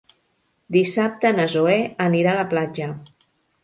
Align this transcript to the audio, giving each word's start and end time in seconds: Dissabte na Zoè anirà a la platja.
Dissabte 0.77 1.33
na 1.41 1.47
Zoè 1.57 1.79
anirà 2.09 2.35
a 2.37 2.43
la 2.43 2.51
platja. 2.57 2.93